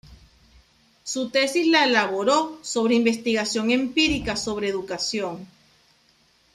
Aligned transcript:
Su 1.03 1.29
tesis 1.29 1.67
la 1.67 1.85
elaboró 1.85 2.57
sobre 2.63 2.95
investigación 2.95 3.69
empírica 3.69 4.35
sobre 4.35 4.67
educación. 4.67 5.45